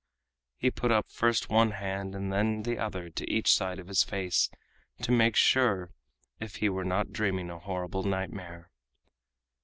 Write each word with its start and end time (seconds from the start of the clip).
He 0.57 0.71
put 0.71 0.91
up 0.91 1.11
first 1.11 1.51
one 1.51 1.69
hand 1.73 2.15
and 2.15 2.33
then 2.33 2.63
the 2.63 2.79
other 2.79 3.11
to 3.11 3.31
each 3.31 3.53
side 3.53 3.77
of 3.77 3.87
his 3.87 4.01
face 4.01 4.49
to 5.03 5.11
make 5.11 5.35
sure 5.35 5.91
if 6.39 6.55
he 6.55 6.69
were 6.69 6.83
not 6.83 7.11
dreaming 7.13 7.51
a 7.51 7.59
horrible 7.59 8.01
nightmare. 8.01 8.71